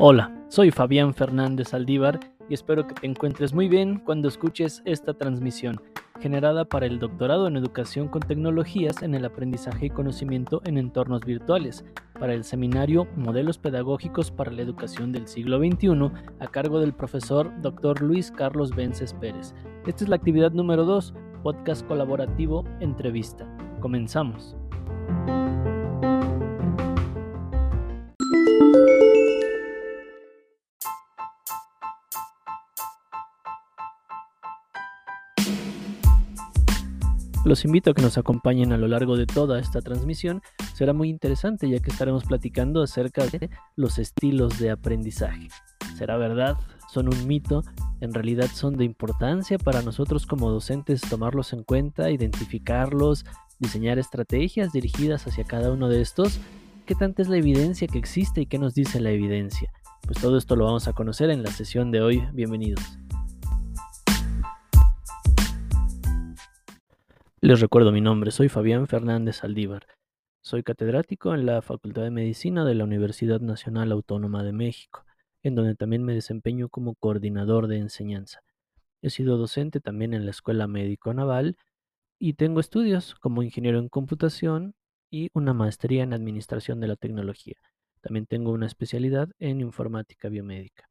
[0.00, 5.14] Hola, soy Fabián Fernández Aldívar y espero que te encuentres muy bien cuando escuches esta
[5.14, 5.82] transmisión,
[6.20, 11.22] generada para el doctorado en educación con tecnologías en el aprendizaje y conocimiento en entornos
[11.22, 11.84] virtuales,
[12.18, 17.52] para el seminario Modelos Pedagógicos para la Educación del siglo XXI, a cargo del profesor
[17.60, 18.00] Dr.
[18.00, 19.52] Luis Carlos Vences Pérez.
[19.84, 21.12] Esta es la actividad número 2,
[21.42, 23.48] podcast colaborativo Entrevista.
[23.80, 24.57] Comenzamos.
[37.48, 40.42] Los invito a que nos acompañen a lo largo de toda esta transmisión.
[40.74, 45.48] Será muy interesante ya que estaremos platicando acerca de los estilos de aprendizaje.
[45.96, 46.58] ¿Será verdad?
[46.92, 47.62] ¿Son un mito?
[48.02, 53.24] ¿En realidad son de importancia para nosotros como docentes tomarlos en cuenta, identificarlos,
[53.58, 56.40] diseñar estrategias dirigidas hacia cada uno de estos?
[56.86, 59.70] ¿Qué tanta es la evidencia que existe y qué nos dice la evidencia?
[60.02, 62.22] Pues todo esto lo vamos a conocer en la sesión de hoy.
[62.32, 62.82] Bienvenidos.
[67.40, 69.86] Les recuerdo mi nombre, soy Fabián Fernández Aldívar.
[70.40, 75.04] Soy catedrático en la Facultad de Medicina de la Universidad Nacional Autónoma de México,
[75.42, 78.40] en donde también me desempeño como coordinador de enseñanza.
[79.02, 81.56] He sido docente también en la Escuela Médico Naval
[82.18, 84.74] y tengo estudios como ingeniero en computación
[85.10, 87.56] y una maestría en administración de la tecnología.
[88.00, 90.88] También tengo una especialidad en informática biomédica.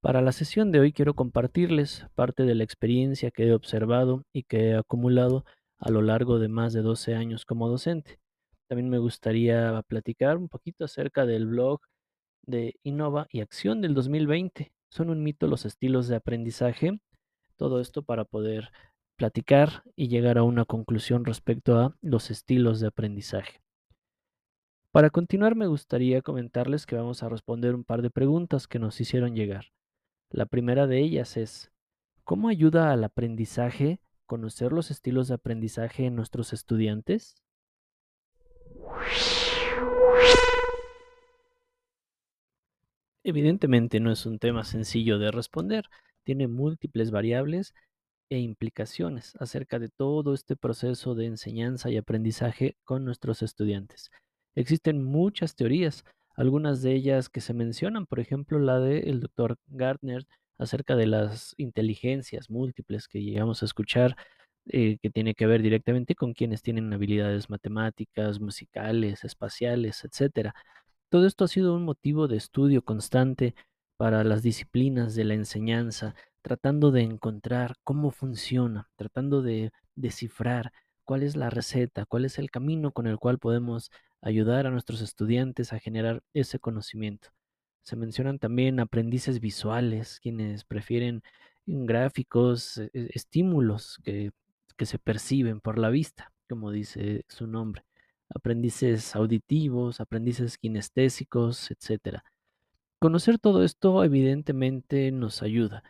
[0.00, 4.44] Para la sesión de hoy quiero compartirles parte de la experiencia que he observado y
[4.44, 5.44] que he acumulado
[5.78, 8.18] a lo largo de más de 12 años como docente.
[8.68, 11.80] También me gustaría platicar un poquito acerca del blog
[12.42, 14.72] de Innova y Acción del 2020.
[14.90, 16.98] Son un mito los estilos de aprendizaje.
[17.56, 18.70] Todo esto para poder
[19.16, 23.60] platicar y llegar a una conclusión respecto a los estilos de aprendizaje.
[24.92, 29.00] Para continuar me gustaría comentarles que vamos a responder un par de preguntas que nos
[29.00, 29.66] hicieron llegar.
[30.30, 31.70] La primera de ellas es,
[32.24, 37.42] ¿cómo ayuda al aprendizaje conocer los estilos de aprendizaje en nuestros estudiantes?
[43.22, 45.86] Evidentemente no es un tema sencillo de responder,
[46.24, 47.74] tiene múltiples variables
[48.28, 54.10] e implicaciones acerca de todo este proceso de enseñanza y aprendizaje con nuestros estudiantes.
[54.54, 56.04] Existen muchas teorías,
[56.34, 60.26] algunas de ellas que se mencionan, por ejemplo la del doctor Gardner,
[60.58, 64.16] acerca de las inteligencias múltiples que llegamos a escuchar,
[64.68, 70.52] eh, que tiene que ver directamente con quienes tienen habilidades matemáticas, musicales, espaciales, etc.
[71.08, 73.54] Todo esto ha sido un motivo de estudio constante
[73.96, 76.14] para las disciplinas de la enseñanza,
[76.46, 80.70] tratando de encontrar cómo funciona, tratando de descifrar
[81.02, 83.90] cuál es la receta, cuál es el camino con el cual podemos
[84.22, 87.30] ayudar a nuestros estudiantes a generar ese conocimiento.
[87.82, 91.24] Se mencionan también aprendices visuales, quienes prefieren
[91.66, 94.30] gráficos, e, e, estímulos que,
[94.76, 97.84] que se perciben por la vista, como dice su nombre.
[98.28, 102.22] Aprendices auditivos, aprendices kinestésicos, etc.
[103.00, 105.82] Conocer todo esto evidentemente nos ayuda.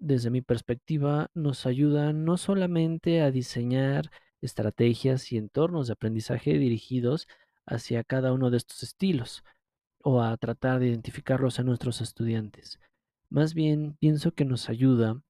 [0.00, 7.28] Desde mi perspectiva, nos ayuda no solamente a diseñar estrategias y entornos de aprendizaje dirigidos
[7.66, 9.44] hacia cada uno de estos estilos,
[10.02, 12.80] o a tratar de identificarlos a nuestros estudiantes.
[13.28, 15.20] Más bien pienso que nos ayuda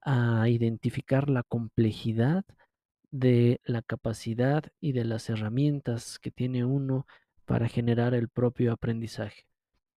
[0.00, 2.44] a identificar la complejidad
[3.10, 7.06] de la capacidad y de las herramientas que tiene uno
[7.44, 9.46] para generar el propio aprendizaje.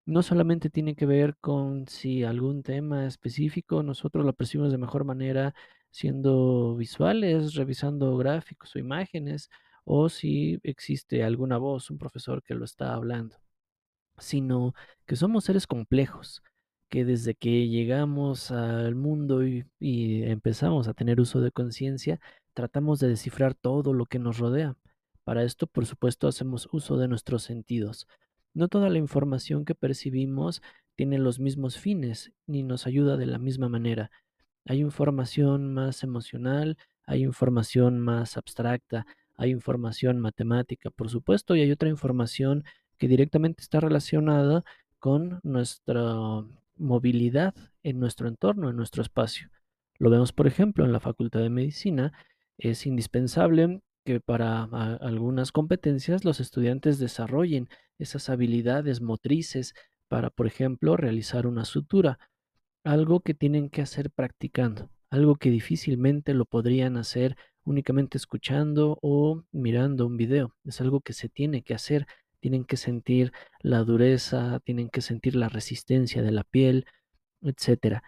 [0.08, 5.06] No solamente tiene que ver con si algún tema específico nosotros lo percibimos de mejor
[5.06, 5.54] manera
[5.92, 9.50] siendo visuales, revisando gráficos o imágenes,
[9.86, 13.38] o si existe alguna voz, un profesor que lo está hablando
[14.18, 14.74] sino
[15.06, 16.44] que somos seres complejos,
[16.90, 22.20] que desde que llegamos al mundo y, empezamos a tener uso de conciencia,
[22.54, 24.76] tratamos de descifrar todo lo que nos rodea.
[25.24, 28.08] Para esto, por supuesto, hacemos uso de nuestros sentidos.
[28.58, 30.64] No toda la información que percibimos
[30.96, 34.10] tiene los mismos fines ni nos ayuda de la misma manera.
[34.66, 36.76] Hay información más emocional,
[37.06, 39.06] hay información más abstracta,
[39.36, 42.64] hay información matemática, por supuesto, y hay otra información
[42.98, 44.64] que directamente está relacionada
[44.98, 46.16] con nuestra
[46.78, 47.54] movilidad
[47.84, 49.52] en nuestro entorno, en nuestro espacio.
[50.00, 52.12] Lo vemos, por ejemplo, en la Facultad de Medicina.
[52.58, 54.64] Es indispensable que para
[55.02, 57.68] algunas competencias los estudiantes desarrollen
[58.00, 59.74] esas habilidades motrices
[60.08, 62.18] para, por ejemplo, realizar una sutura,
[62.86, 69.44] algo que tienen que hacer practicando, algo que difícilmente lo podrían hacer únicamente escuchando o
[69.52, 70.56] mirando un video.
[70.64, 72.08] Es algo que se tiene que hacer.
[72.40, 76.86] Tienen que sentir la dureza, tienen que sentir la resistencia de la piel,
[77.42, 78.04] etcétera.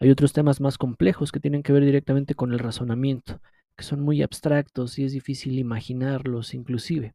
[0.00, 3.42] Hay otros temas más complejos que tienen que ver directamente con el razonamiento,
[3.76, 7.14] que son muy abstractos y es difícil imaginarlos inclusive.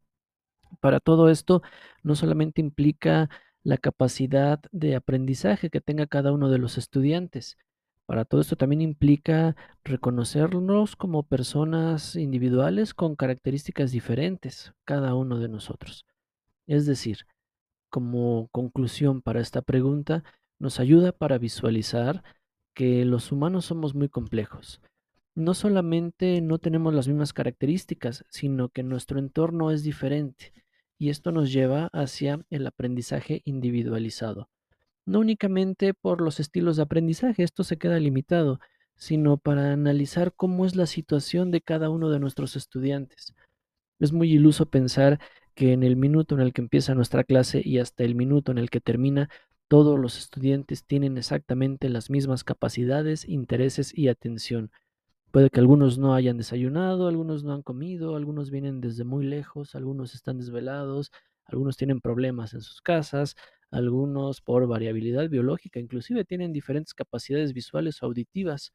[0.80, 1.62] Para todo esto,
[2.04, 3.30] no solamente implica
[3.64, 7.58] la capacidad de aprendizaje que tenga cada uno de los estudiantes.
[8.06, 15.50] Para todo esto también implica reconocernos como personas individuales con características diferentes, cada uno de
[15.50, 16.06] nosotros.
[16.68, 17.26] Es decir,
[17.90, 20.24] como conclusión para esta pregunta,
[20.60, 22.24] nos ayuda para visualizar
[22.74, 24.82] que los humanos somos muy complejos.
[25.40, 30.52] No solamente no tenemos las mismas características, sino que nuestro entorno es diferente
[30.98, 34.50] y esto nos lleva hacia el aprendizaje individualizado.
[35.06, 38.60] No únicamente por los estilos de aprendizaje, esto se queda limitado,
[38.98, 43.34] sino para analizar cómo es la situación de cada uno de nuestros estudiantes.
[43.98, 45.22] Es muy iluso pensar
[45.56, 48.58] que en el minuto en el que empieza nuestra clase y hasta el minuto en
[48.58, 49.30] el que termina,
[49.70, 54.70] todos los estudiantes tienen exactamente las mismas capacidades, intereses y atención.
[55.32, 59.76] Puede que algunos no hayan desayunado, algunos no han comido, algunos vienen desde muy lejos,
[59.76, 61.12] algunos están desvelados,
[61.46, 63.36] algunos tienen problemas en sus casas,
[63.70, 68.74] algunos por variabilidad biológica, inclusive tienen diferentes capacidades visuales o auditivas.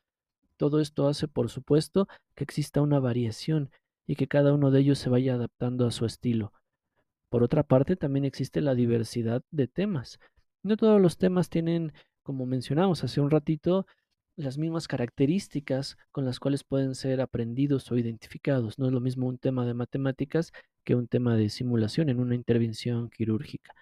[0.57, 2.07] Todo esto hace, por supuesto,
[2.37, 3.71] que exista una variación
[4.07, 6.53] y que cada uno de ellos se vaya adaptando a su estilo.
[7.31, 10.21] Por otra parte, también existe la diversidad de temas.
[10.63, 11.93] No todos los temas tienen,
[12.23, 13.87] como mencionamos hace un ratito,
[14.37, 18.79] las mismas características con las cuales pueden ser aprendidos o identificados.
[18.79, 20.53] No es lo mismo un tema de matemáticas
[20.85, 23.75] que un tema de simulación en una intervención quirúrgica.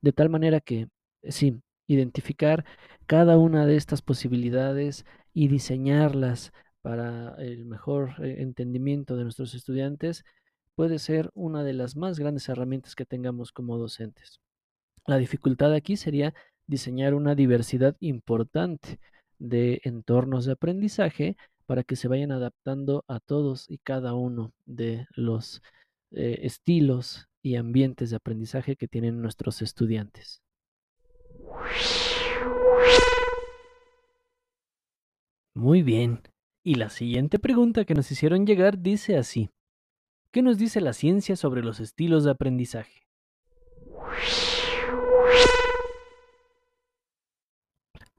[0.00, 0.88] De tal manera que,
[1.28, 2.64] sí, identificar
[3.06, 6.52] cada una de estas posibilidades y diseñarlas
[6.82, 10.24] para el mejor eh, entendimiento de nuestros estudiantes
[10.74, 14.40] puede ser una de las más grandes herramientas que tengamos como docentes.
[15.06, 16.34] La dificultad aquí sería
[16.66, 18.98] diseñar una diversidad importante
[19.40, 25.06] de entornos de aprendizaje para que se vayan adaptando a todos y cada uno de
[25.16, 25.62] los
[26.12, 30.42] eh, estilos y ambientes de aprendizaje que tienen nuestros estudiantes.
[35.54, 36.22] Muy bien.
[36.62, 39.50] Y la siguiente pregunta que nos hicieron llegar dice así.
[40.30, 43.09] ¿Qué nos dice la ciencia sobre los estilos de aprendizaje?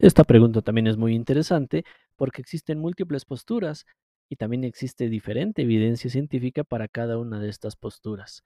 [0.02, 3.86] Esta pregunta también es muy interesante porque existen múltiples posturas
[4.30, 8.44] y también existe diferente evidencia científica para cada una de estas posturas.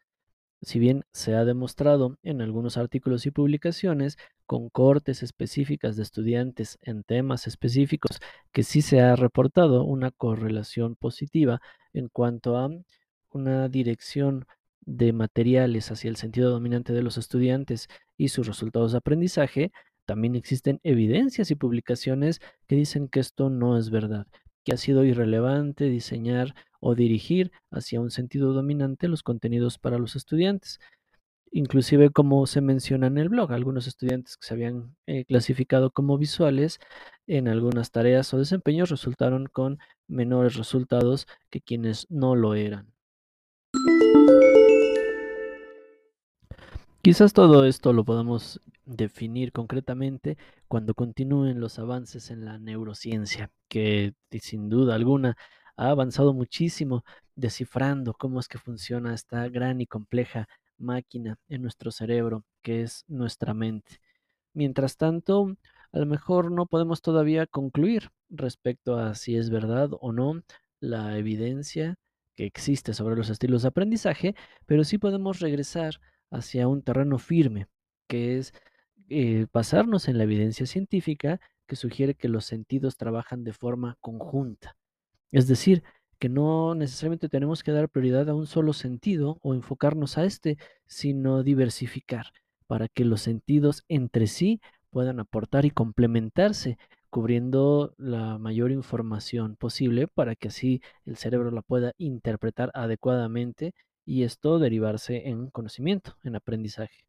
[0.62, 6.78] Si bien se ha demostrado en algunos artículos y publicaciones con cortes específicas de estudiantes
[6.82, 8.20] en temas específicos
[8.52, 11.62] que sí se ha reportado una correlación positiva
[11.94, 12.70] en cuanto a
[13.30, 14.46] una dirección
[14.82, 17.88] de materiales hacia el sentido dominante de los estudiantes
[18.18, 19.72] y sus resultados de aprendizaje,
[20.06, 24.28] también existen evidencias y publicaciones que dicen que esto no es verdad,
[24.64, 30.16] que ha sido irrelevante diseñar o dirigir hacia un sentido dominante los contenidos para los
[30.16, 30.80] estudiantes.
[31.52, 36.18] Inclusive como se menciona en el blog, algunos estudiantes que se habían eh, clasificado como
[36.18, 36.80] visuales
[37.28, 42.94] en algunas tareas o desempeños resultaron con menores resultados que quienes no lo eran.
[47.02, 50.38] Quizás todo esto lo podamos definir concretamente
[50.68, 55.36] cuando continúen los avances en la neurociencia, que sin duda alguna
[55.78, 57.04] ha avanzado muchísimo
[57.36, 63.04] descifrando cómo es que funciona esta gran y compleja máquina en nuestro cerebro, que es
[63.08, 64.00] nuestra mente.
[64.54, 65.56] Mientras tanto,
[65.92, 70.42] a lo mejor no podemos todavía concluir respecto a si es verdad o no
[70.80, 71.96] la evidencia
[72.36, 76.00] que existe sobre los estilos de aprendizaje, pero sí podemos regresar
[76.32, 77.68] hacia un terreno firme,
[78.08, 78.54] que es
[79.10, 84.78] eh, basarnos en la evidencia científica que sugiere que los sentidos trabajan de forma conjunta.
[85.32, 85.84] Es decir,
[86.20, 90.58] que no necesariamente tenemos que dar prioridad a un solo sentido o enfocarnos a este,
[90.86, 92.32] sino diversificar
[92.68, 96.78] para que los sentidos entre sí puedan aportar y complementarse,
[97.10, 103.74] cubriendo la mayor información posible para que así el cerebro la pueda interpretar adecuadamente
[104.06, 107.06] y esto derivarse en conocimiento, en aprendizaje.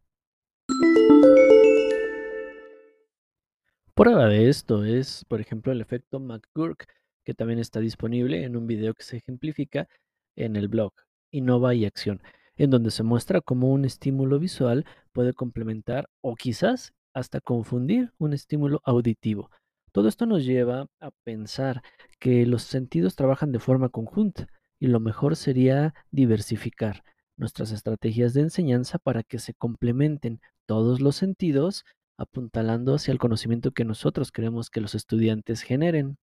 [3.96, 6.86] Prueba de esto es, por ejemplo, el efecto McGurk,
[7.24, 9.88] que también está disponible en un video que se ejemplifica
[10.36, 10.92] en el blog
[11.30, 12.20] Innova y Acción,
[12.56, 18.34] en donde se muestra cómo un estímulo visual puede complementar o quizás hasta confundir un
[18.34, 19.50] estímulo auditivo.
[19.92, 21.82] Todo esto nos lleva a pensar
[22.18, 24.46] que los sentidos trabajan de forma conjunta
[24.78, 27.02] y lo mejor sería diversificar
[27.38, 31.86] nuestras estrategias de enseñanza para que se complementen todos los sentidos,
[32.18, 36.18] apuntalando hacia el conocimiento que nosotros queremos que los estudiantes generen.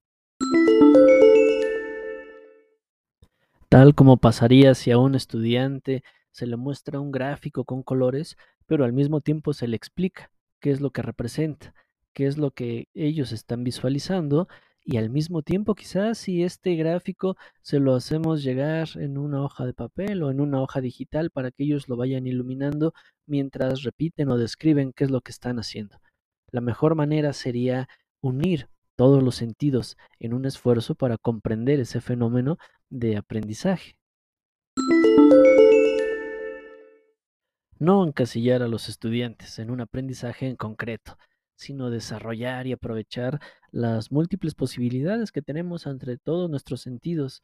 [3.69, 8.85] Tal como pasaría si a un estudiante se le muestra un gráfico con colores, pero
[8.85, 11.73] al mismo tiempo se le explica qué es lo que representa,
[12.13, 14.47] qué es lo que ellos están visualizando
[14.85, 19.65] y al mismo tiempo quizás si este gráfico se lo hacemos llegar en una hoja
[19.65, 22.93] de papel o en una hoja digital para que ellos lo vayan iluminando
[23.25, 25.99] mientras repiten o describen qué es lo que están haciendo.
[26.51, 27.87] La mejor manera sería
[28.21, 32.57] unir todos los sentidos en un esfuerzo para comprender ese fenómeno
[32.89, 33.95] de aprendizaje.
[37.79, 41.17] No encasillar a los estudiantes en un aprendizaje en concreto,
[41.55, 43.39] sino desarrollar y aprovechar
[43.71, 47.41] las múltiples posibilidades que tenemos entre todos nuestros sentidos.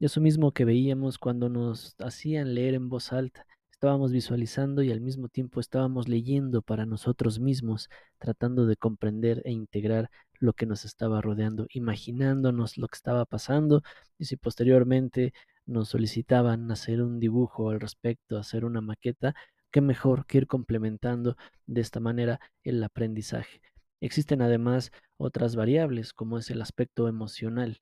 [0.00, 3.46] Eso mismo que veíamos cuando nos hacían leer en voz alta.
[3.70, 9.52] Estábamos visualizando y al mismo tiempo estábamos leyendo para nosotros mismos, tratando de comprender e
[9.52, 10.10] integrar
[10.40, 13.82] lo que nos estaba rodeando, imaginándonos lo que estaba pasando
[14.18, 15.32] y si posteriormente
[15.66, 19.34] nos solicitaban hacer un dibujo al respecto, hacer una maqueta,
[19.70, 23.60] qué mejor que ir complementando de esta manera el aprendizaje.
[24.00, 27.80] Existen además otras variables como es el aspecto emocional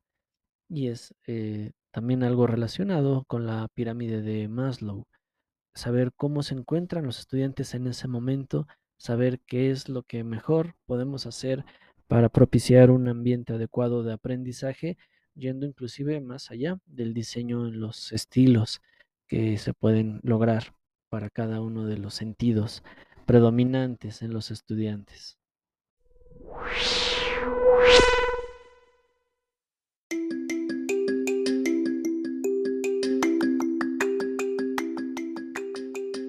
[0.69, 5.07] y es eh, también algo relacionado con la pirámide de Maslow
[5.75, 10.77] saber cómo se encuentran los estudiantes en ese momento, saber qué es lo que mejor
[10.87, 11.65] podemos hacer
[12.07, 14.97] para propiciar un ambiente adecuado de aprendizaje,
[15.35, 18.81] yendo inclusive más allá del diseño en los estilos
[19.27, 20.75] que se pueden lograr
[21.15, 22.83] para cada uno de los sentidos
[23.25, 25.39] predominantes en los estudiantes.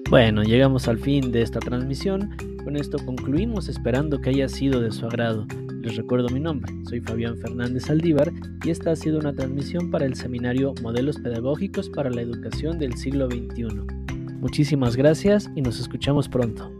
[0.08, 2.36] Bueno, llegamos al fin de esta transmisión.
[2.62, 5.48] Con esto concluimos esperando que haya sido de su agrado.
[5.82, 8.30] Les recuerdo mi nombre, soy Fabián Fernández Aldívar
[8.64, 12.96] y esta ha sido una transmisión para el seminario Modelos Pedagógicos para la Educación del
[12.96, 13.95] siglo XXI.
[14.40, 16.75] Muchísimas gracias y nos escuchamos pronto.